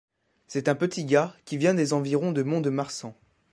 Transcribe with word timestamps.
C’est 0.47 0.67
un 0.67 0.73
petit 0.73 1.05
gars 1.05 1.35
qui 1.45 1.57
vient 1.57 1.75
des 1.75 1.93
environs 1.93 2.31
de 2.31 2.41
Mont-de-Marsan. 2.41 3.13